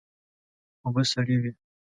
[0.85, 1.51] اوبه سړې وې.